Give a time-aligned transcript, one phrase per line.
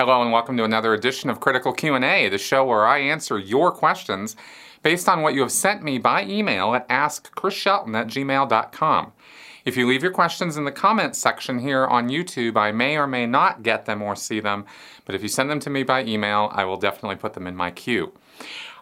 [0.00, 3.70] Hello and welcome to another edition of Critical Q&A, the show where I answer your
[3.70, 4.34] questions
[4.82, 9.12] based on what you have sent me by email at askchrisshelton at gmail.com.
[9.66, 13.06] If you leave your questions in the comments section here on YouTube, I may or
[13.06, 14.64] may not get them or see them,
[15.04, 17.54] but if you send them to me by email, I will definitely put them in
[17.54, 18.14] my queue.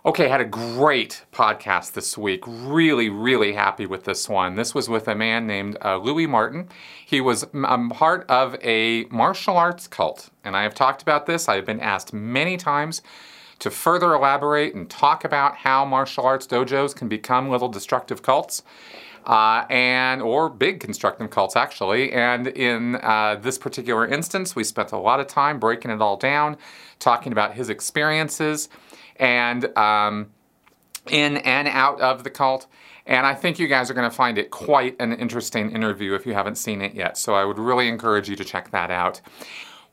[0.07, 2.45] Okay, had a great podcast this week.
[2.47, 4.55] Really, really happy with this one.
[4.55, 6.69] This was with a man named uh, Louis Martin.
[7.05, 11.49] He was part of a martial arts cult, and I have talked about this.
[11.49, 13.03] I have been asked many times
[13.59, 18.63] to further elaborate and talk about how martial arts dojos can become little destructive cults.
[19.27, 22.13] Uh, and or big constructive cults actually.
[22.13, 26.17] And in uh, this particular instance, we spent a lot of time breaking it all
[26.17, 26.57] down,
[26.99, 28.71] talking about his experiences,
[29.19, 30.31] and um,
[31.09, 32.67] in and out of the cult.
[33.07, 36.27] And I think you guys are going to find it quite an interesting interview if
[36.27, 37.17] you haven't seen it yet.
[37.17, 39.23] So I would really encourage you to check that out.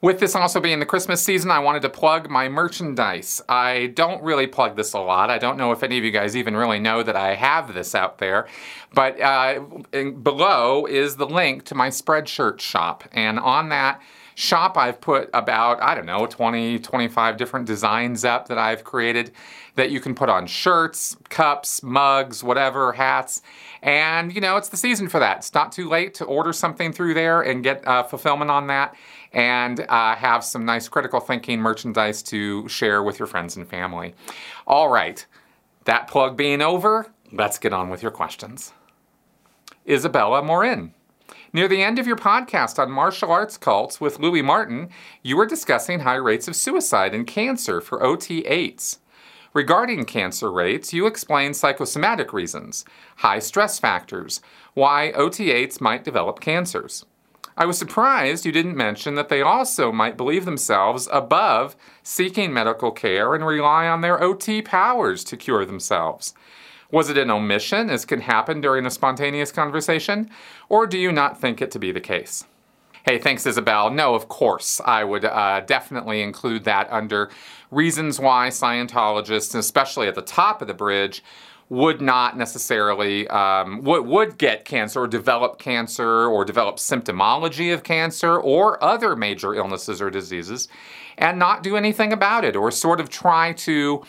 [0.02, 3.42] With this also being the Christmas season, I wanted to plug my merchandise.
[3.48, 5.30] I don't really plug this a lot.
[5.30, 7.96] I don't know if any of you guys even really know that I have this
[7.96, 8.48] out there.
[8.94, 9.62] But uh,
[10.22, 13.06] below is the link to my Spreadshirt shop.
[13.14, 14.02] And on that,
[14.36, 19.32] shop, I've put about, I don't know, 20, 25 different designs up that I've created
[19.76, 23.42] that you can put on shirts, cups, mugs, whatever, hats.
[23.82, 25.38] And, you know, it's the season for that.
[25.38, 28.96] It's not too late to order something through there and get uh, fulfillment on that
[29.34, 34.14] and uh, have some nice critical thinking merchandise to share with your friends and family.
[34.66, 35.26] All right,
[35.84, 38.72] that plug being over, let's get on with your questions.
[39.88, 40.94] Isabella Morin.
[41.56, 44.90] Near the end of your podcast on martial arts cults with Louis Martin,
[45.24, 48.98] you were discussing high rates of suicide and cancer for OT8s.
[49.54, 52.84] Regarding cancer rates, you explain psychosomatic reasons,
[53.20, 54.42] high stress factors,
[54.74, 57.06] why OT8s might develop cancers.
[57.56, 62.92] I was surprised you didn't mention that they also might believe themselves above seeking medical
[62.92, 66.34] care and rely on their OT powers to cure themselves.
[66.96, 70.30] Was it an omission, as can happen during a spontaneous conversation,
[70.70, 72.46] or do you not think it to be the case?
[73.06, 73.90] Hey, thanks, Isabel.
[73.92, 77.30] No, of course, I would uh, definitely include that under
[77.70, 81.22] reasons why Scientologists, especially at the top of the bridge,
[81.68, 87.84] would not necessarily um, would, would get cancer or develop cancer or develop symptomology of
[87.84, 90.70] cancer or other major illnesses or diseases
[91.18, 94.02] and not do anything about it or sort of try to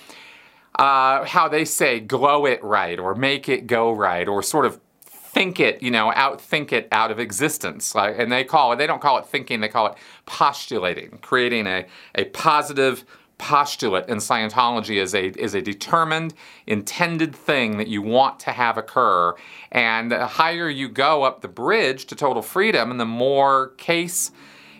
[0.76, 4.80] uh, how they say, glow it right or make it go right or sort of
[5.00, 7.94] think it, you know, outthink it out of existence.
[7.94, 9.94] Like, and they call it, they don't call it thinking, they call it
[10.24, 13.04] postulating, creating a, a positive
[13.38, 16.32] postulate in Scientology is a, is a determined,
[16.66, 19.34] intended thing that you want to have occur.
[19.72, 24.30] And the higher you go up the bridge to total freedom, and the more case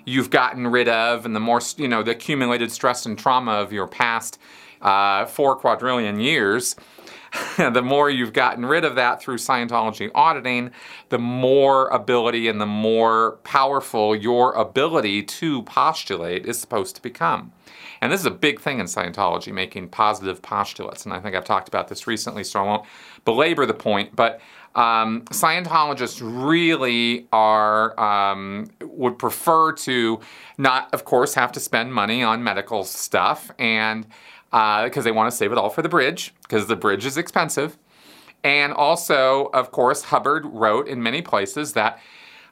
[0.06, 3.74] you've gotten rid of, and the more, you know, the accumulated stress and trauma of
[3.74, 4.38] your past
[4.86, 6.76] uh, four quadrillion years,
[7.58, 10.70] the more you've gotten rid of that through Scientology auditing,
[11.08, 17.52] the more ability and the more powerful your ability to postulate is supposed to become.
[18.00, 21.04] And this is a big thing in Scientology, making positive postulates.
[21.04, 22.86] And I think I've talked about this recently, so I won't
[23.24, 24.14] belabor the point.
[24.14, 24.40] But
[24.74, 30.20] um, Scientologists really are um, would prefer to
[30.58, 34.06] not, of course, have to spend money on medical stuff and
[34.56, 37.18] because uh, they want to save it all for the bridge, because the bridge is
[37.18, 37.76] expensive.
[38.42, 42.00] And also, of course, Hubbard wrote in many places that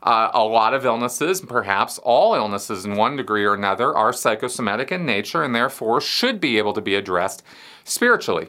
[0.02, 4.92] uh, a lot of illnesses, perhaps all illnesses in one degree or another, are psychosomatic
[4.92, 7.42] in nature and therefore should be able to be addressed
[7.84, 8.48] spiritually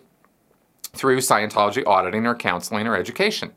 [0.91, 3.53] through Scientology auditing or counseling or education.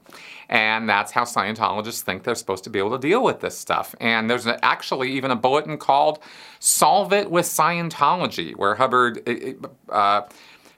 [0.49, 3.95] And that's how Scientologists think they're supposed to be able to deal with this stuff.
[4.01, 6.21] And there's actually even a bulletin called
[6.59, 9.29] Solve It with Scientology, where Hubbard
[9.91, 10.23] uh,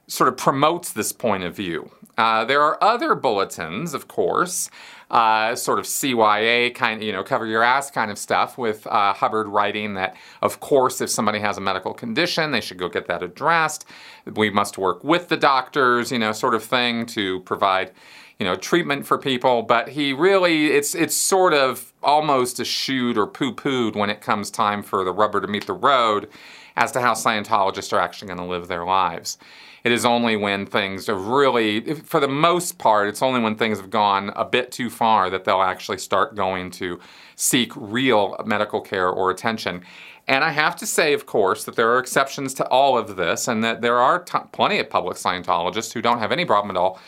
[0.08, 1.90] sort of promotes this point of view.
[2.19, 4.69] Uh, there are other bulletins, of course,
[5.11, 9.12] uh, sort of CYA kind you know, cover your ass kind of stuff with uh,
[9.12, 13.06] Hubbard writing that, of course, if somebody has a medical condition, they should go get
[13.06, 13.87] that addressed.
[14.34, 17.93] We must work with the doctors, you know, sort of thing to provide
[18.40, 23.16] you know treatment for people but he really it's it's sort of almost a shoot
[23.16, 26.28] or poo-pooed when it comes time for the rubber to meet the road
[26.76, 29.38] as to how Scientologists are actually going to live their lives.
[29.84, 33.81] It is only when things are really, for the most part, it's only when things
[33.81, 37.00] have gone a bit too far that they'll actually start going to
[37.36, 39.82] seek real medical care or attention.
[40.28, 43.48] And I have to say, of course, that there are exceptions to all of this,
[43.48, 46.81] and that there are t- plenty of public Scientologists who don't have any problem at
[46.81, 47.00] all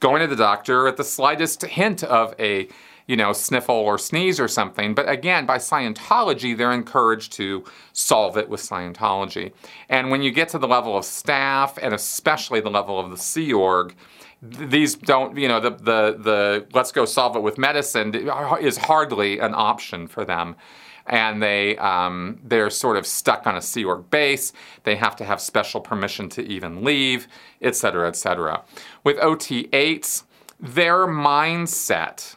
[0.00, 2.68] going to the doctor at the slightest hint of a
[3.10, 4.94] you know, sniffle or sneeze or something.
[4.94, 9.50] But again, by Scientology, they're encouraged to solve it with Scientology.
[9.88, 13.16] And when you get to the level of staff, and especially the level of the
[13.16, 13.96] Sea Org,
[14.40, 18.14] these don't, you know, the, the, the let's go solve it with medicine
[18.60, 20.54] is hardly an option for them
[21.10, 24.52] and they um, they're sort of stuck on a Sea Org base.
[24.84, 27.26] They have to have special permission to even leave,
[27.60, 28.62] et cetera, et cetera.
[29.04, 30.22] With OT8s,
[30.58, 32.36] their mindset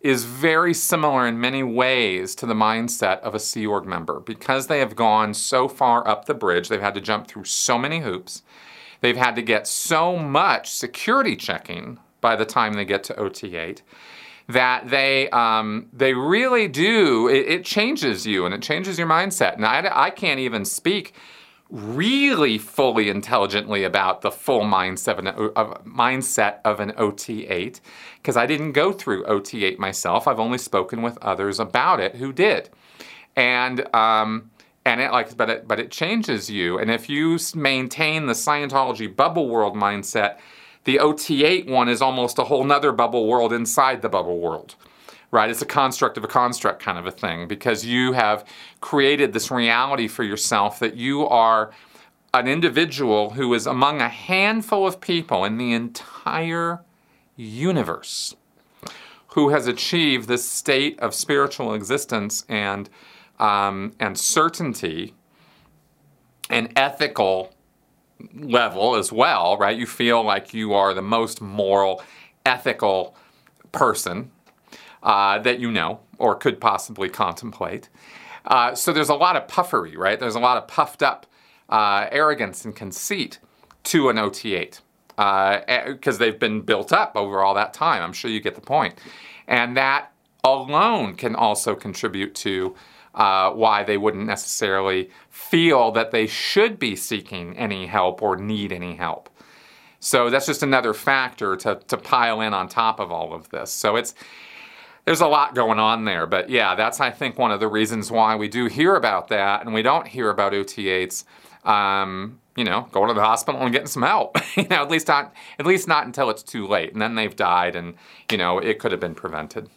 [0.00, 4.68] is very similar in many ways to the mindset of a Sea Org member because
[4.68, 6.68] they have gone so far up the bridge.
[6.68, 8.42] They've had to jump through so many hoops.
[9.00, 13.80] They've had to get so much security checking by the time they get to OT8
[14.48, 17.28] that they um, they really do.
[17.28, 19.54] It, it, changes you and it changes your mindset.
[19.54, 21.14] And I, I can't even speak
[21.68, 27.80] really fully intelligently about the full mindset of an, of, mindset of an OT8
[28.18, 30.28] because I didn't go through OT8 myself.
[30.28, 32.70] I've only spoken with others about it who did,
[33.34, 34.50] and um,
[34.84, 36.78] and it like but it but it changes you.
[36.78, 40.38] And if you maintain the Scientology bubble world mindset
[40.86, 44.76] the OT8 one is almost a whole nother bubble world inside the bubble world,
[45.32, 45.50] right?
[45.50, 48.44] It's a construct of a construct kind of a thing because you have
[48.80, 51.72] created this reality for yourself that you are
[52.32, 56.82] an individual who is among a handful of people in the entire
[57.34, 58.36] universe
[59.28, 62.88] who has achieved this state of spiritual existence and
[63.38, 65.14] um, and certainty
[66.48, 67.52] and ethical
[68.34, 69.76] level as well, right?
[69.76, 72.02] You feel like you are the most moral,
[72.44, 73.16] ethical
[73.72, 74.30] person
[75.02, 77.88] uh, that you know or could possibly contemplate.
[78.46, 80.18] Uh, so there's a lot of puffery, right?
[80.18, 81.26] There's a lot of puffed up
[81.68, 83.38] uh, arrogance and conceit
[83.84, 88.02] to an OT8 because uh, they've been built up over all that time.
[88.02, 88.98] I'm sure you get the point.
[89.48, 90.12] And that
[90.44, 92.74] alone can also contribute to
[93.16, 98.72] uh, why they wouldn't necessarily feel that they should be seeking any help or need
[98.72, 99.30] any help.
[99.98, 103.72] So that's just another factor to, to pile in on top of all of this.
[103.72, 104.14] So it's
[105.06, 108.10] there's a lot going on there, but yeah, that's I think one of the reasons
[108.10, 111.24] why we do hear about that, and we don't hear about OT8s.
[111.64, 114.36] Um, you know, going to the hospital and getting some help.
[114.56, 117.36] you know, at least not at least not until it's too late, and then they've
[117.36, 117.94] died, and
[118.30, 119.70] you know it could have been prevented.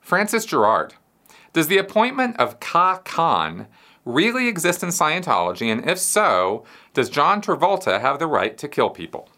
[0.00, 0.94] Francis Gerard
[1.52, 3.66] does the appointment of Kha-Khan
[4.04, 5.70] really exist in Scientology?
[5.70, 6.64] And if so,
[6.94, 9.28] does John Travolta have the right to kill people?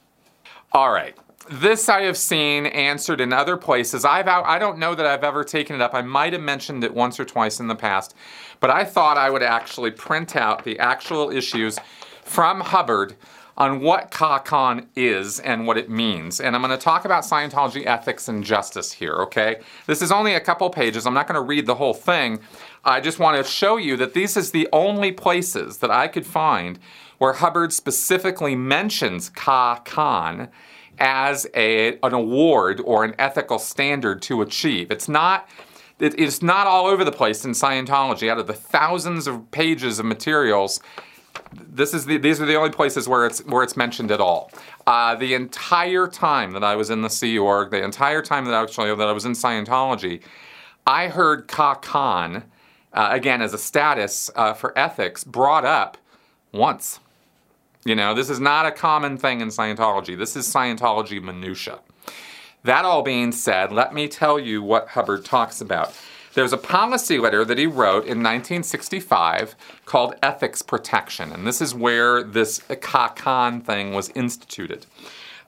[0.72, 1.16] All right.
[1.50, 4.05] This I have seen answered in other places.
[4.06, 5.94] I've out, I don't know that I've ever taken it up.
[5.94, 8.14] I might have mentioned it once or twice in the past,
[8.61, 11.78] but I thought I would actually print out the actual issues
[12.22, 13.16] from Hubbard
[13.56, 16.40] on what Khan is and what it means.
[16.40, 19.60] And I'm going to talk about Scientology ethics and justice here, okay?
[19.86, 21.06] This is only a couple pages.
[21.06, 22.40] I'm not going to read the whole thing.
[22.84, 26.26] I just want to show you that these is the only places that I could
[26.26, 26.78] find
[27.18, 30.48] where Hubbard specifically mentions Khan
[30.98, 34.90] as a, an award or an ethical standard to achieve.
[34.90, 35.48] It's not
[36.00, 38.28] it's not all over the place in Scientology.
[38.28, 40.80] Out of the thousands of pages of materials,
[41.54, 44.50] this is the, these are the only places where it's where it's mentioned at all.
[44.86, 48.54] Uh, the entire time that I was in the Sea Org, the entire time that
[48.54, 50.23] actually that I was in Scientology,
[50.87, 52.44] I heard Kha-Khan,
[52.92, 55.96] uh, again as a status uh, for ethics, brought up
[56.52, 57.00] once.
[57.84, 60.16] You know, this is not a common thing in Scientology.
[60.16, 61.80] This is Scientology minutia.
[62.62, 65.94] That all being said, let me tell you what Hubbard talks about.
[66.35, 69.55] There's a policy letter that he wrote in 1965
[69.87, 74.87] called Ethics Protection, and this is where this Kha-Khan thing was instituted.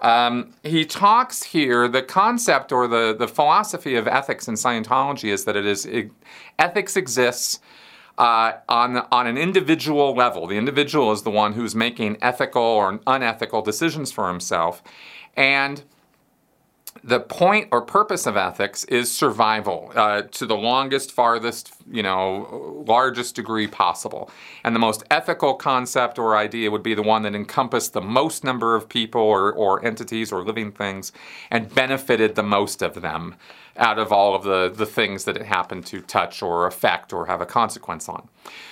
[0.01, 5.45] Um, he talks here, the concept or the, the philosophy of ethics in Scientology is
[5.45, 6.11] that it is it,
[6.59, 7.61] ethics exists
[8.19, 10.47] uh, on, on an individual level.
[10.47, 14.83] The individual is the one who's making ethical or unethical decisions for himself.
[15.37, 15.83] And
[17.07, 22.83] the point or purpose of ethics is survival uh, to the longest, farthest, you know,
[22.85, 24.29] largest degree possible.
[24.65, 28.43] And the most ethical concept or idea would be the one that encompassed the most
[28.43, 31.13] number of people or, or entities or living things
[31.49, 33.37] and benefited the most of them
[33.77, 37.27] out of all of the, the things that it happened to touch or affect or
[37.27, 38.29] have a consequence on.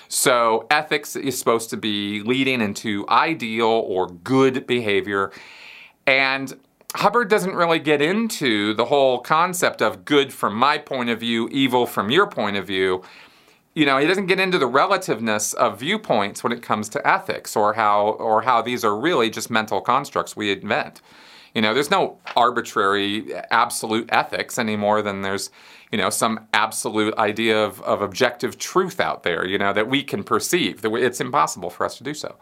[0.08, 5.30] So, ethics is supposed to be leading into ideal or good behavior.
[6.06, 6.58] And
[6.96, 11.48] Hubbard doesn't really get into the whole concept of good from my point of view,
[11.50, 13.02] evil from your point of view.
[13.74, 17.56] You know, he doesn't get into the relativeness of viewpoints when it comes to ethics
[17.56, 21.02] or how or how these are really just mental constructs we invent.
[21.52, 25.50] You know, there's no arbitrary absolute ethics any more than there's,
[25.90, 30.04] you know, some absolute idea of, of objective truth out there, you know, that we
[30.04, 30.84] can perceive.
[30.84, 32.36] It's impossible for us to do so.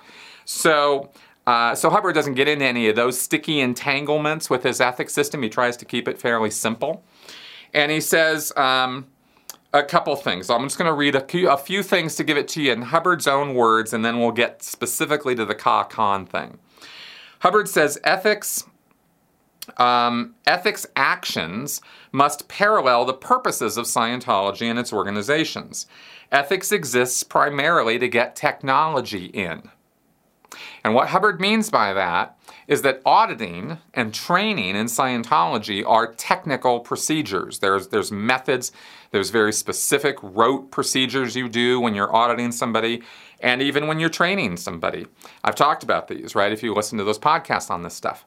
[0.44, 1.10] So,
[1.46, 5.42] uh, so Hubbard doesn't get into any of those sticky entanglements with his ethics system.
[5.42, 7.02] He tries to keep it fairly simple.
[7.74, 9.06] And he says um,
[9.72, 10.50] a couple things.
[10.50, 12.72] I'm just going to read a few, a few, things to give it to you
[12.72, 16.58] in Hubbard's own words, and then we'll get specifically to the Kha-Khan thing.
[17.40, 18.64] Hubbard says ethics
[19.76, 21.80] um, ethics actions
[22.10, 25.86] must parallel the purposes of Scientology and its organizations.
[26.32, 29.70] Ethics exists primarily to get technology in.
[30.84, 32.36] And what Hubbard means by that
[32.66, 37.60] is that auditing and training in Scientology are technical procedures.
[37.60, 38.72] There's, there's methods,
[39.10, 43.02] there's very specific rote procedures you do when you're auditing somebody,
[43.40, 45.06] and even when you're training somebody.
[45.44, 46.52] I've talked about these, right?
[46.52, 48.24] If you listen to those podcasts on this stuff.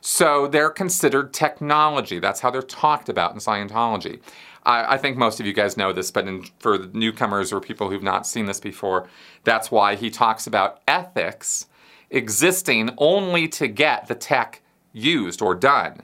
[0.00, 2.18] So they're considered technology.
[2.18, 4.20] That's how they're talked about in Scientology.
[4.64, 7.90] I, I think most of you guys know this, but in, for newcomers or people
[7.90, 9.08] who've not seen this before,
[9.44, 11.66] that's why he talks about ethics
[12.10, 14.62] existing only to get the tech
[14.92, 16.02] used or done.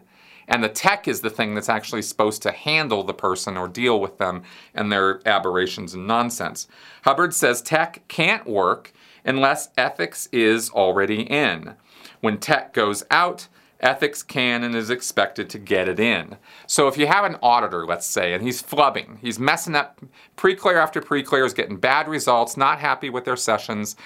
[0.49, 4.01] And the tech is the thing that's actually supposed to handle the person or deal
[4.01, 4.43] with them
[4.75, 6.69] and their aberrations and nonsense.
[7.03, 8.93] Hubbard says tech can't work
[9.25, 11.75] unless ethics is already in.
[12.21, 13.49] When tech goes out,
[13.81, 16.37] ethics can and is expected to get it in.
[16.67, 20.01] So if you have an auditor, let's say, and he's flubbing, he's messing up
[20.37, 23.97] pre-clear after pre-clear, is getting bad results, not happy with their sessions,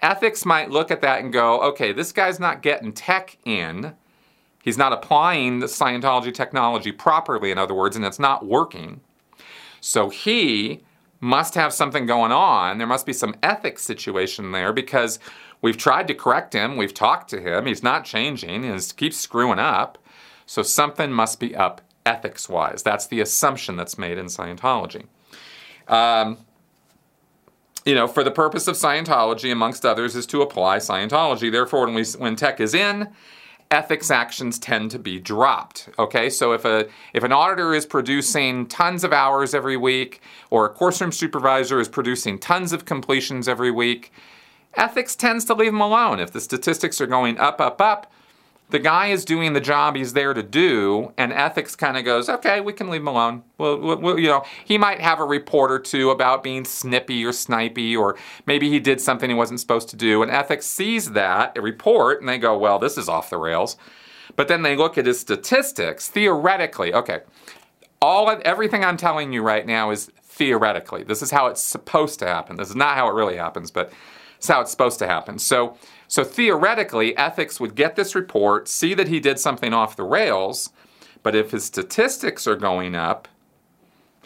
[0.00, 3.94] ethics might look at that and go, okay, this guy's not getting tech in.
[4.62, 9.00] He's not applying the Scientology technology properly, in other words, and it's not working.
[9.80, 10.82] So he
[11.20, 12.78] must have something going on.
[12.78, 15.18] There must be some ethics situation there because
[15.60, 16.76] We've tried to correct him.
[16.76, 17.66] We've talked to him.
[17.66, 18.62] He's not changing.
[18.62, 19.98] He keeps screwing up.
[20.46, 22.82] So something must be up ethics wise.
[22.82, 25.06] That's the assumption that's made in Scientology.
[25.88, 26.38] Um,
[27.88, 31.50] you know, for the purpose of Scientology, amongst others, is to apply Scientology.
[31.50, 33.08] Therefore, when, we, when tech is in,
[33.70, 35.88] ethics actions tend to be dropped.
[35.98, 40.66] Okay, so if a if an auditor is producing tons of hours every week, or
[40.66, 44.12] a course room supervisor is producing tons of completions every week,
[44.74, 46.20] ethics tends to leave them alone.
[46.20, 48.12] If the statistics are going up, up, up,
[48.70, 52.28] the guy is doing the job he's there to do, and ethics kind of goes,
[52.28, 53.42] okay, we can leave him alone.
[53.56, 57.30] Well, well, you know, he might have a report or two about being snippy or
[57.30, 61.56] snipey, or maybe he did something he wasn't supposed to do, and ethics sees that
[61.56, 63.76] a report, and they go, well, this is off the rails.
[64.36, 66.08] But then they look at his statistics.
[66.08, 67.20] Theoretically, okay,
[68.00, 71.02] all of, everything I'm telling you right now is theoretically.
[71.02, 72.56] This is how it's supposed to happen.
[72.56, 73.92] This is not how it really happens, but
[74.36, 75.38] it's how it's supposed to happen.
[75.38, 75.76] So,
[76.08, 80.70] so theoretically, ethics would get this report, see that he did something off the rails,
[81.22, 83.28] but if his statistics are going up,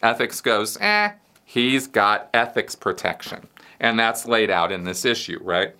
[0.00, 1.12] ethics goes, eh,
[1.44, 3.48] he's got ethics protection.
[3.80, 5.74] And that's laid out in this issue, right?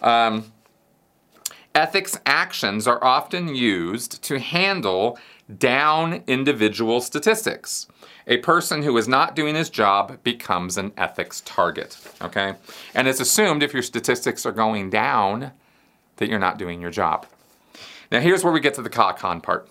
[0.00, 0.50] Um,
[1.74, 5.18] ethics actions are often used to handle
[5.56, 7.86] down individual statistics
[8.28, 11.96] a person who is not doing his job becomes an ethics target.
[12.20, 12.54] Okay?
[12.94, 15.52] And it's assumed if your statistics are going down
[16.16, 17.26] that you're not doing your job.
[18.12, 19.68] Now, here's where we get to the Kha-Khan part.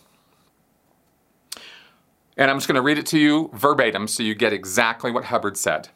[2.35, 5.25] And I'm just going to read it to you verbatim so you get exactly what
[5.25, 5.89] Hubbard said.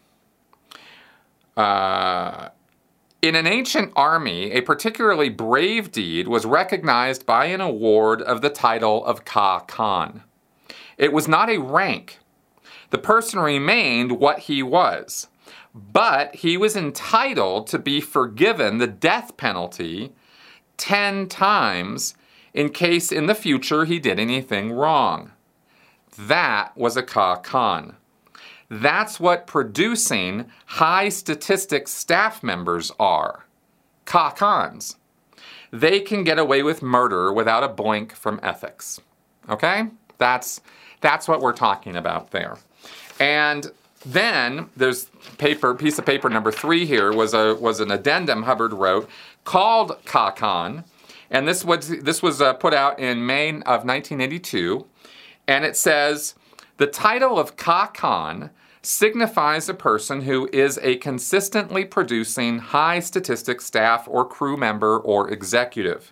[1.57, 2.49] Uh,
[3.21, 8.49] in an ancient army, a particularly brave deed was recognized by an award of the
[8.49, 10.23] title of Kha-Khan.
[10.97, 12.19] It was not a rank,
[12.89, 15.27] the person remained what he was.
[15.73, 20.11] But he was entitled to be forgiven the death penalty
[20.77, 22.15] 10 times
[22.53, 25.31] in case in the future he did anything wrong.
[26.17, 27.95] That was a Kha-Khan.
[28.71, 33.43] That's what producing high statistics staff members are.
[34.05, 34.95] Kha-Khans.
[35.71, 39.01] They can get away with murder without a blink from ethics.
[39.49, 39.87] Okay?
[40.19, 40.61] That's,
[41.01, 42.59] that's what we're talking about there.
[43.19, 43.69] And
[44.05, 48.73] then there's paper, piece of paper number three here was a was an addendum Hubbard
[48.73, 49.09] wrote
[49.43, 50.85] called Kha-Khan,
[51.29, 54.87] and this was this was uh, put out in May of 1982,
[55.47, 56.33] and it says
[56.81, 58.49] the title of Kha-Khan
[58.81, 65.29] signifies a person who is a consistently producing high statistics staff or crew member or
[65.29, 66.11] executive.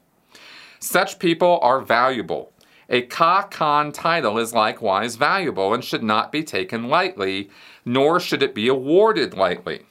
[0.80, 2.54] Such people are valuable
[2.88, 7.50] a Kha-Khan title is likewise valuable and should not be taken lightly,
[7.86, 9.86] nor should it be awarded lightly.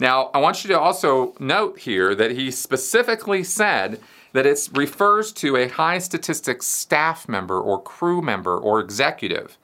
[0.00, 4.00] Now, I want you to also note here that he specifically said
[4.32, 9.58] that it refers to a high statistics staff member or crew member or executive.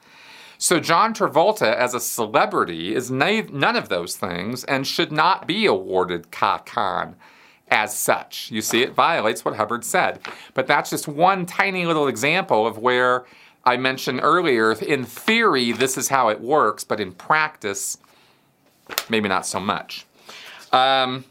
[0.61, 5.47] So John Travolta, as a celebrity, is na- none of those things and should not
[5.47, 6.61] be awarded Ka
[7.71, 8.51] as such.
[8.51, 10.19] You see, it violates what Hubbard said.
[10.53, 13.23] But that's just one tiny little example of where
[13.63, 17.97] I mentioned earlier, in theory, this is how it works, but in practice,
[19.07, 20.05] maybe not so much.
[20.73, 21.23] Um,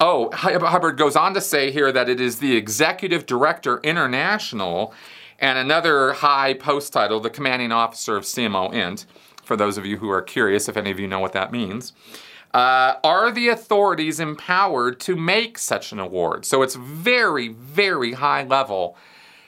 [0.00, 4.94] oh, Hubbard goes on to say here that it is the Executive Director International
[5.38, 9.06] and another high post title, the Commanding Officer of CMO INT,
[9.42, 11.92] for those of you who are curious if any of you know what that means.
[12.54, 16.44] Uh, are the authorities empowered to make such an award?
[16.44, 18.96] So it's very, very high level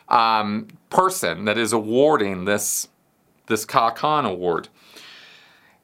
[0.08, 2.88] um, person that is awarding this
[3.46, 4.68] this Khan award.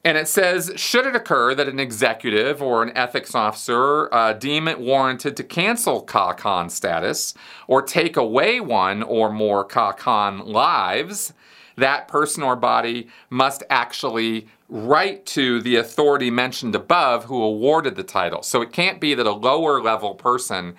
[0.07, 4.69] And it says, should it occur that an executive or an ethics officer uh, deem
[4.69, 7.33] it warranted to cancel Khan status
[7.67, 11.33] or take away one or more Khan lives,
[11.75, 18.03] that person or body must actually write to the authority mentioned above who awarded the
[18.03, 18.43] title.
[18.43, 20.77] So it can't be that a lower level person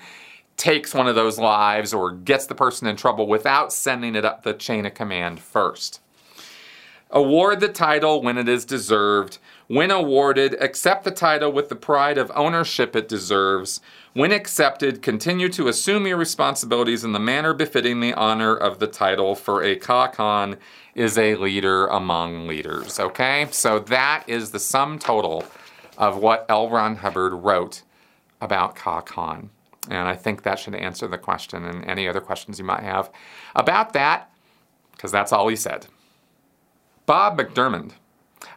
[0.57, 4.43] takes one of those lives or gets the person in trouble without sending it up
[4.43, 6.01] the chain of command first.
[7.11, 9.39] Award the title when it is deserved.
[9.67, 13.81] When awarded, accept the title with the pride of ownership it deserves.
[14.13, 18.87] When accepted, continue to assume your responsibilities in the manner befitting the honor of the
[18.87, 20.57] title, for a Kha-Khan
[20.95, 23.01] is a leader among leaders.
[23.01, 23.47] Okay?
[23.53, 25.45] So that is the sum total
[25.97, 26.69] of what L.
[26.69, 27.83] Ron Hubbard wrote
[28.41, 29.51] about Kha-Khan,
[29.91, 33.11] And I think that should answer the question and any other questions you might have
[33.55, 34.31] about that,
[34.93, 35.87] because that's all he said.
[37.09, 37.93] Bob McDermott.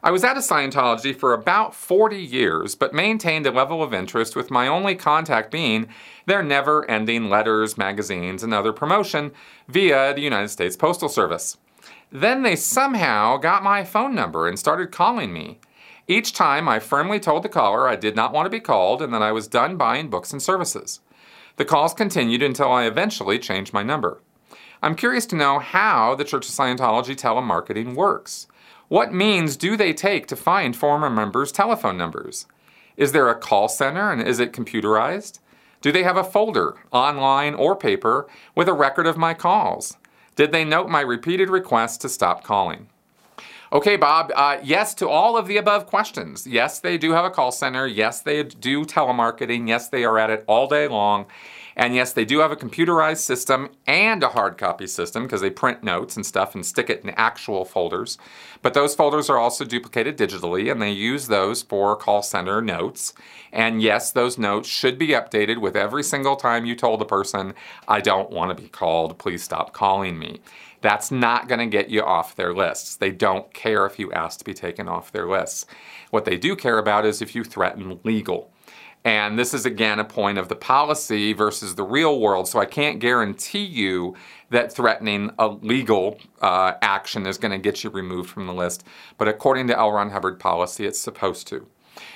[0.04, 4.36] I was out of Scientology for about 40 years, but maintained a level of interest
[4.36, 5.88] with my only contact being
[6.26, 9.32] their never ending letters, magazines, and other promotion
[9.70, 11.60] via the United States Postal Service.
[12.12, 15.62] Then they somehow got my phone number and started calling me.
[16.10, 19.14] Each time I firmly told the caller I did not want to be called and
[19.14, 21.00] that I was done buying books and services.
[21.56, 24.20] The calls continued until I eventually changed my number.
[24.84, 28.48] I'm curious to know how the Church of Scientology telemarketing works.
[28.88, 32.48] What means do they take to find former members' telephone numbers?
[32.98, 35.40] Is there a call center and is it computerized?
[35.82, 39.98] Do they have a folder, online or paper, with a record of my calls?
[40.36, 42.90] Did they note my repeated requests to stop calling?
[43.72, 46.46] Okay, Bob, uh, yes to all of the above questions.
[46.46, 47.88] Yes, they do have a call center.
[47.88, 49.68] Yes, they do telemarketing.
[49.68, 51.28] Yes, they are at it all day long.
[51.76, 55.50] And yes, they do have a computerized system and a hard copy system because they
[55.50, 58.18] print notes and stuff and stick it in actual folders.
[58.62, 63.14] But those folders are also duplicated digitally and they use those for call center notes.
[63.52, 67.54] And yes, those notes should be updated with every single time you told a person,
[67.88, 70.42] I don't want to be called, please stop calling me.
[70.82, 72.96] That's not going to get you off their lists.
[72.96, 75.68] They don't care if you ask to be taken off their lists.
[76.10, 78.52] What they do care about is if you threaten legal.
[79.04, 82.48] And this is again a point of the policy versus the real world.
[82.48, 84.16] So I can't guarantee you
[84.52, 88.84] that threatening a legal uh, action is going to get you removed from the list.
[89.18, 89.92] But according to L.
[89.92, 91.68] Ron Hubbard policy, it's supposed to.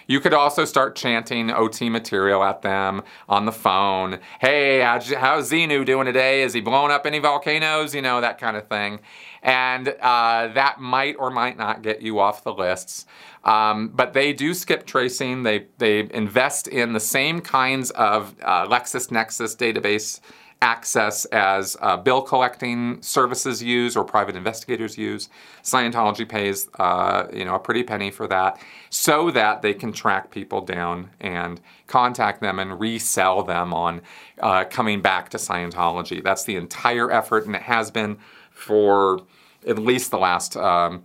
[0.07, 4.19] You could also start chanting OT material at them on the phone.
[4.39, 6.43] Hey, how's, Xenu doing today?
[6.43, 7.95] Is he blowing up any volcanoes?
[7.95, 8.99] You know, that kind of thing.
[9.41, 13.05] And uh, that might or might not get you off the lists.
[13.43, 15.43] Um, but they do skip tracing.
[15.43, 20.19] They, they invest in the same kinds of uh, LexisNexis database
[20.65, 25.29] access as uh, bill collecting services use or private investigators use.
[25.61, 30.31] Scientology pays uh, you know a pretty penny for that, so that they can track
[30.31, 34.01] people down and contact them and resell them on
[34.39, 36.23] uh, coming back to Scientology.
[36.23, 38.17] That's the entire effort, and it has been
[38.49, 39.19] for
[39.67, 40.57] at least the last.
[40.57, 41.03] Um,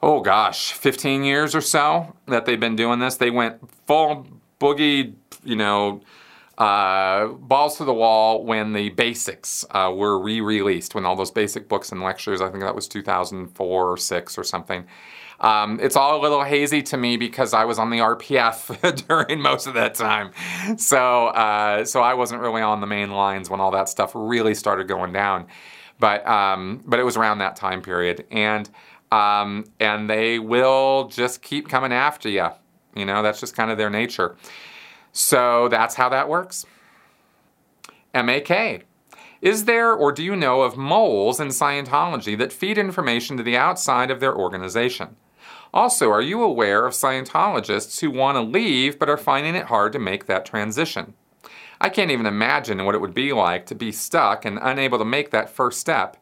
[0.00, 3.16] oh gosh, 15 years or so that they've been doing this.
[3.16, 4.26] They went full
[4.58, 6.00] boogie, you know,
[6.62, 11.68] uh, balls to the wall when the basics uh, were re-released, when all those basic
[11.68, 14.84] books and lectures, I think that was 2004 or 6 or something.
[15.40, 19.40] Um, it's all a little hazy to me because I was on the RPF during
[19.40, 20.30] most of that time.
[20.76, 24.54] So, uh, so I wasn't really on the main lines when all that stuff really
[24.54, 25.46] started going down.
[25.98, 28.24] But, um, but it was around that time period.
[28.30, 28.70] And
[29.10, 32.48] um, and they will just keep coming after you.
[32.94, 34.36] You know, that's just kind of their nature.
[35.12, 36.64] So that's how that works.
[38.14, 38.86] MAK.
[39.40, 43.56] Is there or do you know of moles in Scientology that feed information to the
[43.56, 45.16] outside of their organization?
[45.74, 49.92] Also, are you aware of Scientologists who want to leave but are finding it hard
[49.92, 51.14] to make that transition?
[51.80, 55.04] I can't even imagine what it would be like to be stuck and unable to
[55.04, 56.16] make that first step.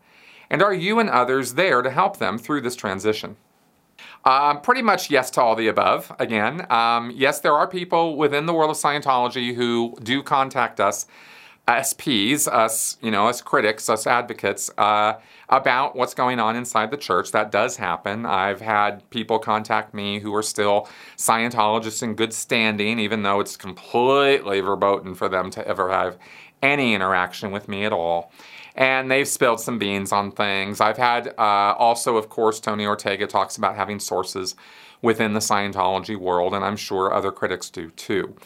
[0.48, 3.36] And are you and others there to help them through this transition?
[4.24, 6.12] Um, pretty much yes to all the above.
[6.18, 11.06] Again, um, yes, there are people within the world of Scientology who do contact us
[11.68, 15.14] SPs, us, you know, us critics, us advocates, uh,
[15.48, 17.32] about what's going on inside the church.
[17.32, 18.26] That does happen.
[18.26, 23.56] I've had people contact me who are still Scientologists in good standing, even though it's
[23.56, 26.18] completely verboten for them to ever have
[26.62, 28.32] any interaction with me at all.
[28.80, 30.80] And they've spilled some beans on things.
[30.82, 34.56] I've had uh, also, of course, Tony Ortega talks about having sources
[35.02, 38.36] within the Scientology world, and I'm sure other critics do too.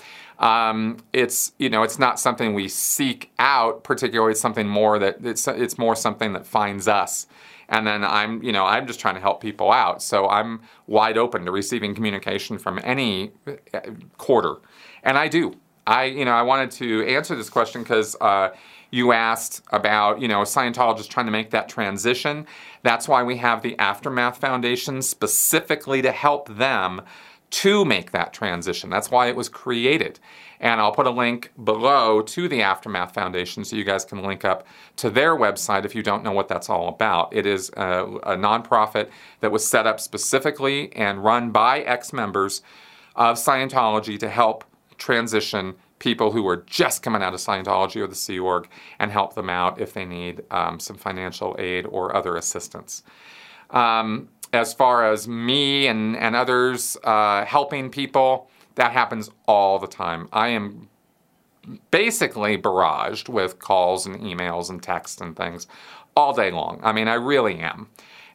[0.41, 4.33] Um, it's you know it's not something we seek out particularly.
[4.33, 7.29] It's something more that it's it's more something that finds us.
[7.71, 10.03] And then I'm you know I'm just trying to help people out.
[10.03, 13.33] So I'm wide open to receiving communication from any
[13.75, 13.81] uh,
[14.19, 14.57] quarter,
[15.05, 15.57] and I do.
[15.87, 18.17] I you know I wanted to answer this question because.
[18.21, 18.51] Uh,
[18.95, 22.47] you asked about, you know, Scientologists trying to make that transition.
[22.85, 27.03] That's why we have the Aftermath Foundation specifically to help them
[27.51, 28.91] to make that transition.
[28.91, 30.21] That's why it was created.
[30.61, 34.45] And I'll put a link below to the Aftermath Foundation so you guys can link
[34.45, 34.65] up
[34.97, 37.35] to their website if you don't know what that's all about.
[37.35, 42.63] It is a, a nonprofit that was set up specifically and run by ex members
[43.17, 44.65] of Scientology to help
[44.99, 49.35] transition people who are just coming out of Scientology or the Sea Org and help
[49.35, 53.03] them out if they need um, some financial aid or other assistance.
[53.71, 59.87] Um, as far as me and, and others uh, helping people, that happens all the
[59.87, 60.29] time.
[60.33, 60.89] I am
[61.91, 65.67] basically barraged with calls and emails and texts and things
[66.15, 66.81] all day long.
[66.83, 67.89] I mean, I really am.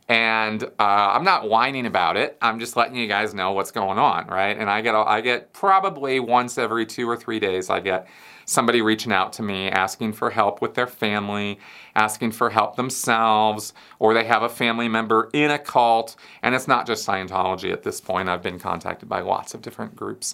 [0.10, 2.36] And uh, I'm not whining about it.
[2.41, 4.58] I'm just letting you guys know what's going on, right?
[4.58, 8.08] And I get I get probably once every two or three days I get
[8.45, 11.60] somebody reaching out to me asking for help with their family,
[11.95, 16.15] asking for help themselves, or they have a family member in a cult.
[16.41, 18.28] And it's not just Scientology at this point.
[18.28, 20.34] I've been contacted by lots of different groups.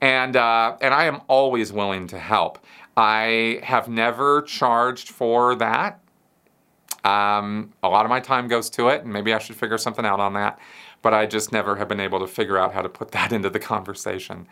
[0.00, 2.58] And, uh, and I am always willing to help.
[2.96, 6.01] I have never charged for that.
[7.04, 10.04] Um, a lot of my time goes to it, and maybe I should figure something
[10.04, 10.58] out on that.
[11.02, 13.50] But I just never have been able to figure out how to put that into
[13.50, 14.46] the conversation.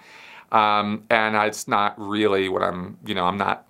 [0.52, 3.66] Um, and it's not really what I'm, you know, I'm not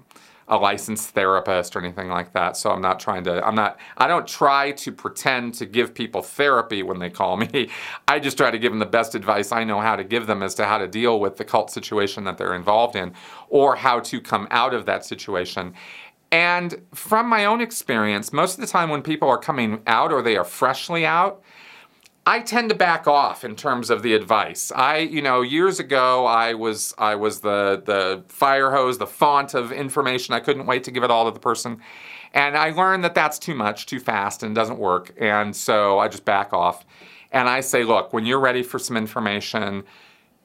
[0.51, 2.57] a licensed therapist or anything like that.
[2.57, 6.23] So I'm not trying to, I'm not, I don't try to pretend to give people
[6.23, 7.71] therapy when they call me.
[8.09, 10.43] I just try to give them the best advice I know how to give them
[10.43, 13.13] as to how to deal with the cult situation that they're involved in
[13.49, 15.73] or how to come out of that situation.
[16.33, 20.23] And from my own experience, most of the time when people are coming out or
[20.23, 21.43] they are freshly out,
[22.27, 24.71] I tend to back off in terms of the advice.
[24.71, 29.55] I, you know, years ago I was I was the the fire hose, the font
[29.55, 30.35] of information.
[30.35, 31.81] I couldn't wait to give it all to the person.
[32.33, 35.13] And I learned that that's too much, too fast and doesn't work.
[35.19, 36.85] And so I just back off.
[37.33, 39.83] And I say, look, when you're ready for some information,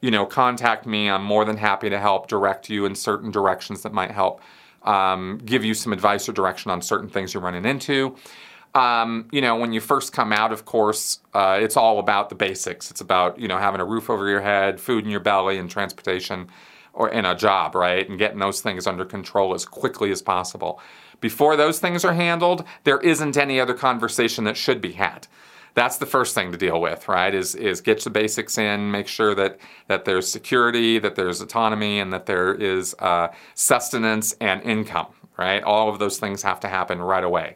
[0.01, 1.09] you know, contact me.
[1.09, 4.41] I'm more than happy to help direct you in certain directions that might help
[4.85, 8.15] um, give you some advice or direction on certain things you're running into.
[8.73, 12.35] Um, you know, when you first come out, of course, uh, it's all about the
[12.35, 12.91] basics.
[12.91, 15.69] It's about you know having a roof over your head, food in your belly, and
[15.69, 16.49] transportation,
[16.93, 18.07] or in a job, right?
[18.07, 20.81] And getting those things under control as quickly as possible.
[21.21, 25.27] Before those things are handled, there isn't any other conversation that should be had.
[25.75, 27.33] That's the first thing to deal with, right?
[27.33, 31.99] Is is get the basics in, make sure that that there's security, that there's autonomy,
[31.99, 35.07] and that there is uh, sustenance and income,
[35.37, 35.61] right?
[35.63, 37.55] All of those things have to happen right away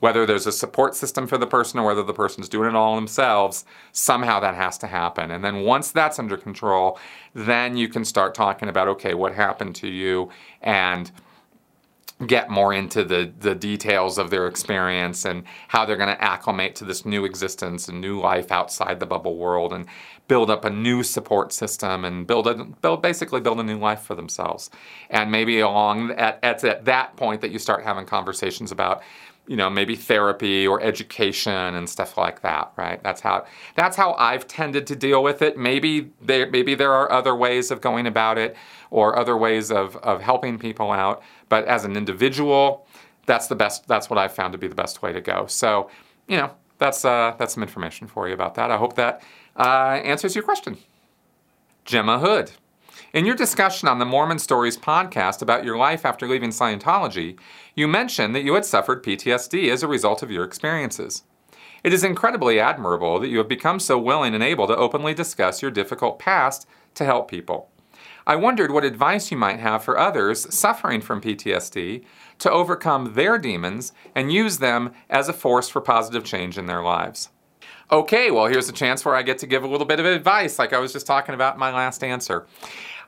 [0.00, 2.96] whether there's a support system for the person or whether the person's doing it all
[2.96, 5.30] themselves, somehow that has to happen.
[5.30, 6.98] And then once that's under control,
[7.34, 10.30] then you can start talking about okay, what happened to you
[10.62, 11.12] and
[12.26, 16.74] get more into the, the details of their experience and how they're going to acclimate
[16.76, 19.86] to this new existence and new life outside the bubble world and
[20.28, 24.02] build up a new support system and build a build basically build a new life
[24.02, 24.70] for themselves.
[25.08, 29.02] And maybe along at, at, at that point that you start having conversations about
[29.50, 33.02] you know maybe therapy or education and stuff like that right?
[33.02, 35.58] That's how that's how i've tended to deal with it.
[35.58, 38.56] Maybe there maybe there are other ways of going about it
[38.90, 42.86] or other ways of of helping people out but as an individual
[43.26, 45.46] that's the best that's what i've found to be the best way to go.
[45.46, 45.90] So
[46.28, 48.70] you know that's uh, that's some information for you about that.
[48.70, 49.22] I hope that
[49.56, 50.78] uh, answers your question.
[51.84, 52.52] Gemma hood
[53.12, 57.38] in your discussion on the Mormon Stories podcast about your life after leaving Scientology,
[57.74, 61.24] you mentioned that you had suffered PTSD as a result of your experiences.
[61.82, 65.60] It is incredibly admirable that you have become so willing and able to openly discuss
[65.60, 67.70] your difficult past to help people.
[68.26, 72.04] I wondered what advice you might have for others suffering from PTSD
[72.38, 76.82] to overcome their demons and use them as a force for positive change in their
[76.82, 77.30] lives.
[77.92, 80.60] Okay, well, here's a chance where I get to give a little bit of advice,
[80.60, 82.46] like I was just talking about in my last answer.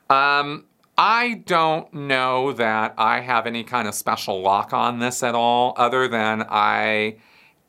[0.09, 0.65] Um,
[0.97, 5.73] I don't know that I have any kind of special lock on this at all,
[5.75, 7.15] other than I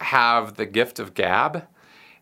[0.01, 1.67] have the gift of gab.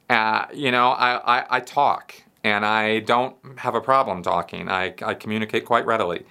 [0.08, 4.68] Uh, you know, I, I, I, talk and I don't have a problem talking.
[4.68, 6.26] I, I communicate quite readily.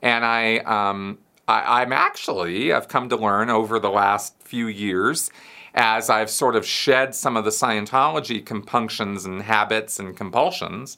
[0.00, 5.30] And I, um, I, I'm actually, I've come to learn over the last few years
[5.74, 10.96] as I've sort of shed some of the Scientology compunctions and habits and compulsions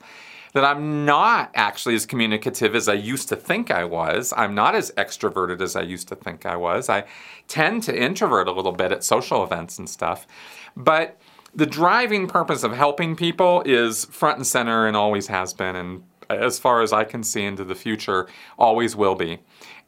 [0.53, 4.33] that I'm not actually as communicative as I used to think I was.
[4.37, 6.89] I'm not as extroverted as I used to think I was.
[6.89, 7.05] I
[7.47, 10.27] tend to introvert a little bit at social events and stuff.
[10.77, 11.21] But
[11.55, 16.03] the driving purpose of helping people is front and center and always has been, and
[16.31, 19.39] as far as I can see into the future, always will be.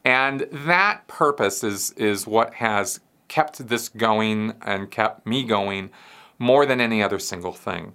[0.03, 5.91] And that purpose is, is what has kept this going and kept me going
[6.39, 7.93] more than any other single thing.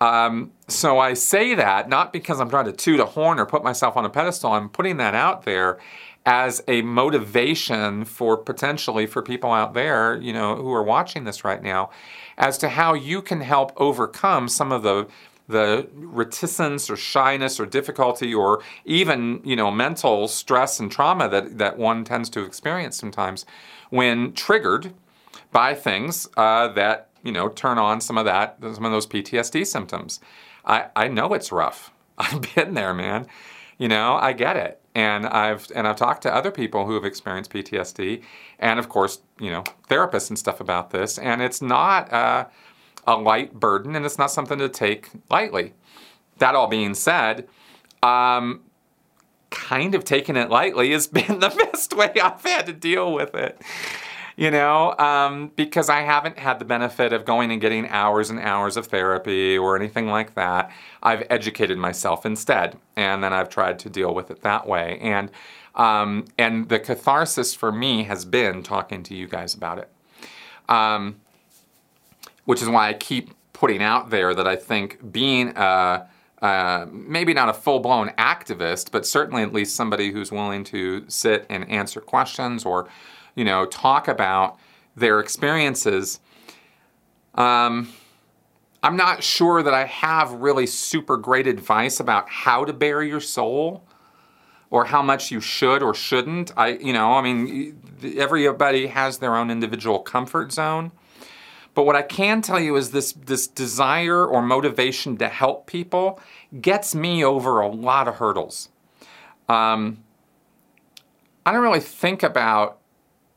[0.00, 3.64] Um, so I say that not because I'm trying to toot a horn or put
[3.64, 4.52] myself on a pedestal.
[4.52, 5.78] I'm putting that out there
[6.24, 11.42] as a motivation for potentially for people out there, you know, who are watching this
[11.42, 11.90] right now,
[12.36, 15.08] as to how you can help overcome some of the
[15.48, 21.56] the reticence or shyness or difficulty or even you know mental stress and trauma that,
[21.56, 23.46] that one tends to experience sometimes
[23.88, 24.92] when triggered
[25.50, 29.66] by things uh, that you know, turn on some of that, some of those PTSD
[29.66, 30.20] symptoms.
[30.64, 31.92] I, I know it's rough.
[32.18, 33.26] I've been there, man.
[33.78, 34.80] You know, I get it.
[34.94, 38.22] And I've and I've talked to other people who have experienced PTSD,
[38.58, 41.18] and of course, you know, therapists and stuff about this.
[41.18, 45.74] And it's not a light burden, and it's not something to take lightly.
[46.38, 47.46] That all being said,
[48.02, 48.62] um,
[49.50, 53.34] kind of taking it lightly has been the best way I've had to deal with
[53.36, 53.60] it
[54.38, 58.38] you know, um, because I haven't had the benefit of going and getting hours and
[58.38, 60.70] hours of therapy or anything like that.
[61.02, 65.00] I've educated myself instead, and then I've tried to deal with it that way.
[65.02, 65.32] And
[65.74, 69.90] um, and the catharsis for me has been talking to you guys about it,
[70.68, 71.16] um,
[72.44, 76.08] which is why I keep putting out there that I think being a
[76.40, 81.04] uh, maybe not a full blown activist, but certainly at least somebody who's willing to
[81.08, 82.86] sit and answer questions or
[83.38, 84.58] you know, talk about
[84.96, 86.18] their experiences.
[87.34, 87.92] Um,
[88.82, 93.20] I'm not sure that I have really super great advice about how to bare your
[93.20, 93.84] soul
[94.70, 96.52] or how much you should or shouldn't.
[96.56, 97.80] I, you know, I mean,
[98.16, 100.90] everybody has their own individual comfort zone.
[101.74, 106.20] But what I can tell you is this this desire or motivation to help people
[106.60, 108.68] gets me over a lot of hurdles.
[109.48, 110.02] Um,
[111.46, 112.78] I don't really think about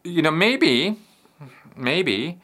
[0.04, 0.98] you know, maybe,
[1.76, 2.40] maybe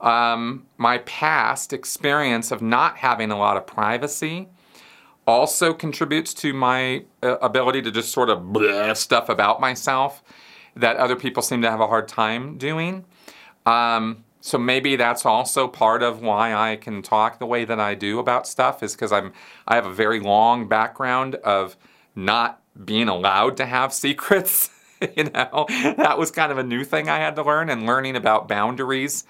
[0.00, 4.48] um, my past experience of not having a lot of privacy
[5.26, 10.22] also contributes to my uh, ability to just sort of stuff about myself
[10.74, 13.04] that other people seem to have a hard time doing.
[13.66, 17.94] Um, so maybe that's also part of why I can talk the way that I
[17.94, 19.32] do about stuff is because I'm
[19.68, 21.76] I have a very long background of
[22.16, 24.70] not being allowed to have secrets.
[25.16, 28.16] you know, that was kind of a new thing I had to learn, and learning
[28.16, 29.24] about boundaries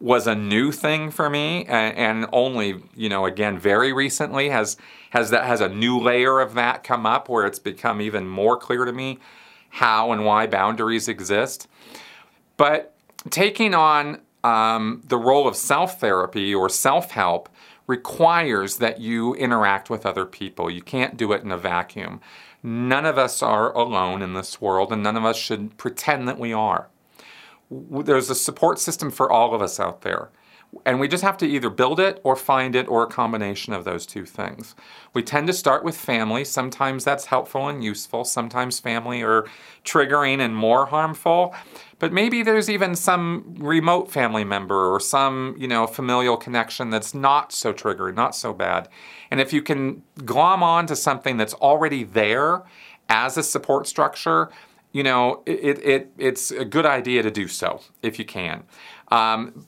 [0.00, 4.76] was a new thing for me, and, only you know, again, very recently has
[5.10, 8.56] has that has a new layer of that come up where it's become even more
[8.56, 9.18] clear to me
[9.70, 11.68] how and why boundaries exist.
[12.56, 12.94] But
[13.28, 17.48] taking on um, the role of self therapy or self help
[17.86, 20.70] requires that you interact with other people.
[20.70, 22.20] You can't do it in a vacuum.
[22.62, 26.38] None of us are alone in this world, and none of us should pretend that
[26.38, 26.88] we are.
[27.70, 30.30] There's a support system for all of us out there.
[30.86, 33.84] And we just have to either build it or find it or a combination of
[33.84, 34.76] those two things.
[35.12, 36.44] We tend to start with family.
[36.44, 38.24] Sometimes that's helpful and useful.
[38.24, 39.46] Sometimes family are
[39.84, 41.54] triggering and more harmful.
[41.98, 47.14] But maybe there's even some remote family member or some, you know, familial connection that's
[47.14, 48.88] not so triggering, not so bad.
[49.30, 52.62] And if you can glom on to something that's already there
[53.08, 54.50] as a support structure,
[54.92, 58.62] you know, it, it, it's a good idea to do so if you can.
[59.08, 59.66] Um,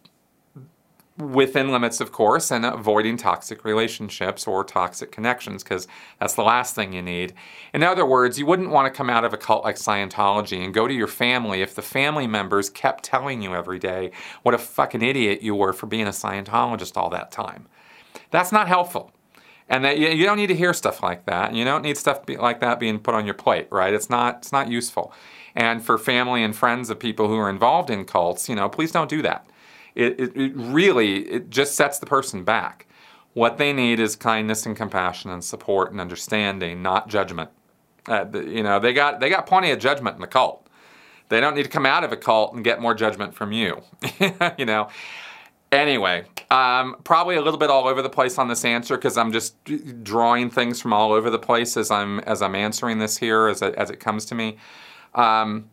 [1.18, 5.86] within limits, of course, and avoiding toxic relationships or toxic connections, because
[6.18, 7.34] that's the last thing you need.
[7.74, 10.72] In other words, you wouldn't want to come out of a cult like Scientology and
[10.72, 14.10] go to your family if the family members kept telling you every day
[14.42, 17.66] what a fucking idiot you were for being a Scientologist all that time.
[18.30, 19.12] That's not helpful.
[19.68, 21.54] and that you, don't need to hear stuff like that.
[21.54, 23.94] You don't need stuff like that being put on your plate, right?
[23.94, 25.12] It's not it's not useful.
[25.54, 28.92] And for family and friends of people who are involved in cults, you know, please
[28.92, 29.46] don't do that.
[29.94, 32.86] It, it, it really it just sets the person back.
[33.34, 37.50] What they need is kindness and compassion and support and understanding, not judgment.
[38.06, 40.66] Uh, you know, they got they got plenty of judgment in the cult.
[41.28, 43.82] They don't need to come out of a cult and get more judgment from you.
[44.58, 44.88] you know.
[45.70, 49.32] Anyway, um, probably a little bit all over the place on this answer because I'm
[49.32, 49.56] just
[50.04, 53.62] drawing things from all over the place as I'm as I'm answering this here as
[53.62, 54.58] it, as it comes to me.
[55.14, 55.70] Um,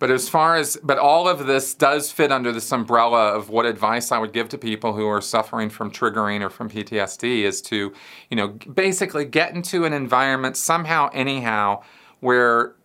[0.00, 3.66] but as far as but all of this does fit under this umbrella of what
[3.66, 7.60] advice I would give to people who are suffering from triggering or from PTSD is
[7.62, 7.92] to,
[8.30, 11.82] you know, basically get into an environment somehow anyhow
[12.20, 12.76] where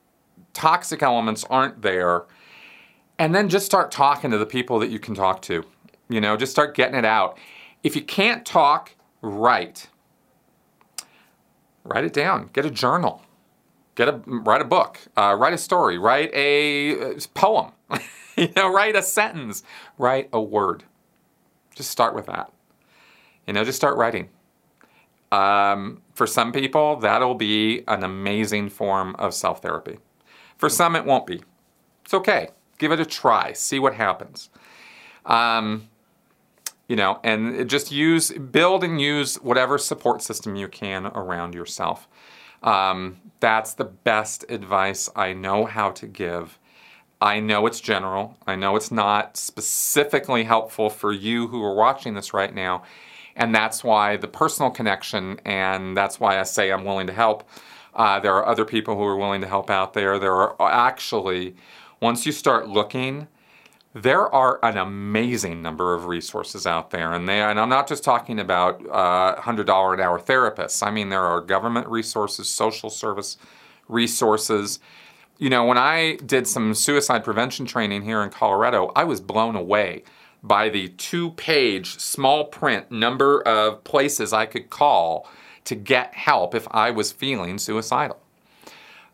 [0.54, 2.26] toxic elements aren't there
[3.18, 5.64] and then just start talking to the people that you can talk to.
[6.10, 7.38] You know, just start getting it out.
[7.82, 9.88] If you can't talk, write.
[11.86, 12.50] Write it down.
[12.52, 13.22] Get a journal.
[13.96, 15.00] Get a write a book.
[15.18, 15.98] Uh, write a story.
[15.98, 17.72] Write a uh, poem.
[18.38, 19.64] you know, write a sentence.
[19.98, 20.84] Write a word.
[21.76, 22.52] Just start with that.
[23.48, 24.30] You know, just start writing.
[25.32, 29.98] Um, for some people, that'll be an amazing form of self therapy.
[30.58, 31.42] For some, it won't be.
[32.04, 34.50] It's okay give it a try, see what happens.
[35.26, 35.90] Um,
[36.88, 42.08] you know, and just use, build and use whatever support system you can around yourself.
[42.64, 46.58] Um, that's the best advice I know how to give.
[47.22, 48.38] I know it's general.
[48.46, 52.84] I know it's not specifically helpful for you who are watching this right now.
[53.36, 57.48] And that's why the personal connection, and that's why I say I'm willing to help.
[57.94, 60.20] Uh, there are other people who are willing to help out there.
[60.20, 61.56] There are actually
[62.02, 63.28] once you start looking,
[63.96, 68.04] there are an amazing number of resources out there, and they, and I'm not just
[68.04, 70.86] talking about uh, hundred dollar an hour therapists.
[70.86, 73.38] I mean, there are government resources, social service
[73.88, 74.80] resources.
[75.38, 79.56] You know, when I did some suicide prevention training here in Colorado, I was blown
[79.56, 80.04] away
[80.44, 85.26] by the two-page small print number of places I could call
[85.64, 88.20] to get help if I was feeling suicidal.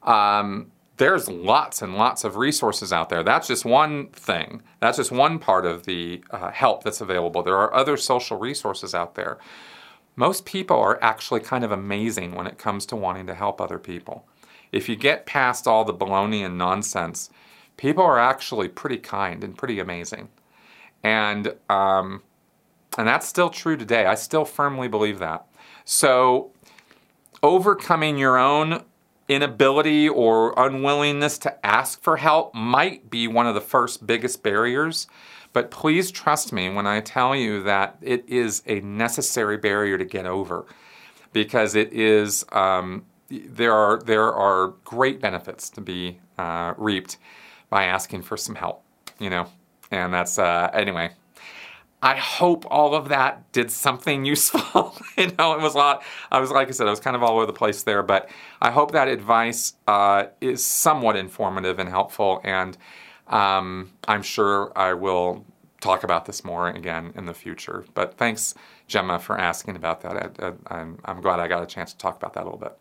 [0.02, 3.24] Um, there's lots and lots of resources out there.
[3.24, 4.62] That's just one thing.
[4.82, 7.42] That's just one part of the uh, help that's available.
[7.42, 9.40] There are other social resources out there.
[10.16, 13.80] Most people are actually kind of amazing when it comes to wanting to help other
[13.80, 14.28] people.
[14.72, 17.32] If you get past all the baloney and nonsense,
[17.78, 20.30] people are actually pretty kind and pretty amazing.
[21.04, 22.22] And um,
[22.96, 24.06] and that's still true today.
[24.06, 25.48] I still firmly believe that.
[25.84, 26.52] So
[27.42, 28.84] overcoming your own
[29.32, 35.08] inability or unwillingness to ask for help might be one of the first biggest barriers.
[35.54, 40.06] But please trust me when I tell you that it is a necessary barrier to
[40.06, 40.66] get over
[41.34, 47.18] because it is, um, there, are, there are great benefits to be uh, reaped
[47.70, 48.84] by asking for some help,
[49.20, 49.48] you know.
[49.92, 51.12] And that's, uh, anyway,
[52.04, 54.96] I hope all of that did something useful.
[55.18, 56.04] you know, it was a lot.
[56.32, 58.30] I was like I said, I was kind of all over the place there, but
[58.62, 62.42] I hope that advice uh, is somewhat informative and helpful.
[62.44, 62.78] And
[63.28, 65.46] um, I'm sure I will
[65.80, 67.86] talk about this more again in the future.
[67.94, 68.54] But thanks,
[68.88, 70.58] Gemma, for asking about that.
[70.68, 72.78] I, am I'm glad I got a chance to talk about that a little bit.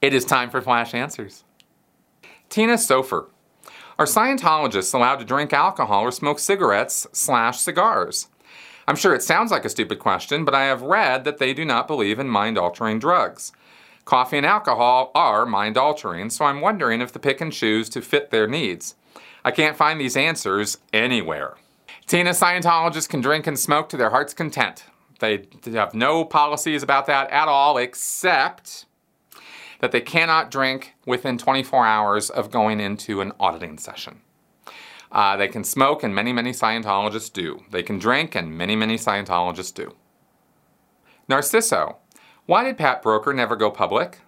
[0.00, 1.44] It is time for Flash Answers.
[2.54, 3.26] Tina Sofer.
[3.98, 8.28] Are Scientologists allowed to drink alcohol or smoke cigarettes slash cigars?
[8.86, 11.64] I'm sure it sounds like a stupid question, but I have read that they do
[11.64, 13.50] not believe in mind altering drugs.
[14.04, 18.00] Coffee and alcohol are mind altering, so I'm wondering if they pick and choose to
[18.00, 18.94] fit their needs.
[19.44, 21.56] I can't find these answers anywhere.
[22.06, 24.84] Tina, Scientologists can drink and smoke to their heart's content.
[25.18, 28.86] They have no policies about that at all, except
[29.80, 34.20] that they cannot drink within 24 hours of going into an auditing session.
[35.10, 37.62] Uh, they can smoke, and many, many Scientologists do.
[37.70, 39.94] They can drink, and many, many Scientologists do.
[41.28, 41.96] Narciso.
[42.46, 44.18] Why did Pat Broeker never go public?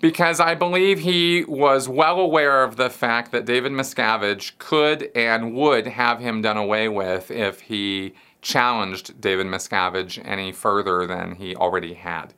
[0.00, 5.54] Because I believe he was well aware of the fact that David Miscavige could and
[5.54, 11.56] would have him done away with if he challenged David Miscavige any further than he
[11.56, 12.34] already had.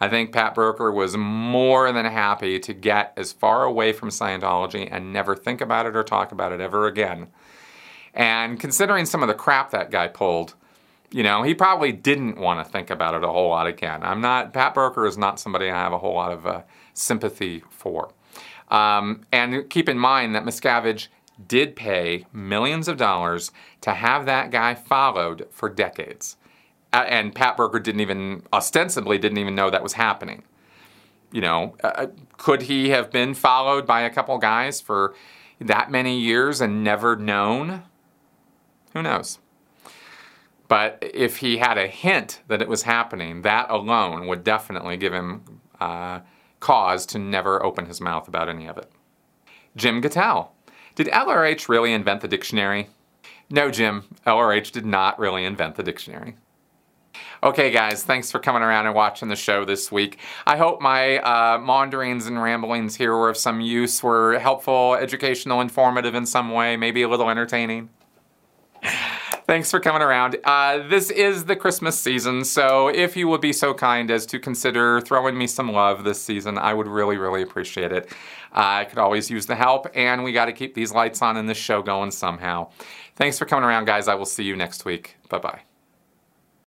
[0.00, 4.88] I think Pat Broeker was more than happy to get as far away from Scientology
[4.90, 7.28] and never think about it or talk about it ever again.
[8.12, 10.54] And considering some of the crap that guy pulled,
[11.10, 14.02] you know, he probably didn't want to think about it a whole lot again.
[14.02, 17.62] I'm not, Pat Broeker is not somebody I have a whole lot of uh, sympathy
[17.70, 18.12] for.
[18.68, 21.08] Um, and keep in mind that Miscavige
[21.46, 26.36] did pay millions of dollars to have that guy followed for decades.
[27.02, 30.44] And Pat Broeker didn't even, ostensibly, didn't even know that was happening.
[31.32, 35.14] You know, uh, uh could he have been followed by a couple guys for
[35.60, 37.82] that many years and never known?
[38.92, 39.38] Who knows?
[40.68, 45.12] But if he had a hint that it was happening, that alone would definitely give
[45.12, 46.20] him uh,
[46.60, 48.90] cause to never open his mouth about any of it.
[49.76, 50.48] Jim Gattel.
[50.94, 52.88] Did LRH really invent the dictionary?
[53.50, 56.36] No, Jim, LRH did not really invent the dictionary.
[57.44, 60.18] Okay, guys, thanks for coming around and watching the show this week.
[60.46, 65.60] I hope my uh, maunderings and ramblings here were of some use, were helpful, educational,
[65.60, 67.90] informative in some way, maybe a little entertaining.
[69.46, 70.38] Thanks for coming around.
[70.42, 74.38] Uh, this is the Christmas season, so if you would be so kind as to
[74.38, 78.06] consider throwing me some love this season, I would really, really appreciate it.
[78.54, 81.36] Uh, I could always use the help, and we got to keep these lights on
[81.36, 82.70] and this show going somehow.
[83.16, 84.08] Thanks for coming around, guys.
[84.08, 85.18] I will see you next week.
[85.28, 85.73] Bye bye.